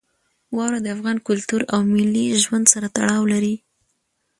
واوره 0.55 0.79
د 0.81 0.87
افغان 0.95 1.17
کلتور 1.27 1.61
او 1.73 1.79
ملي 1.93 2.25
ژوند 2.43 2.65
سره 2.73 2.87
تړاو 2.95 3.23
لري. 3.33 3.55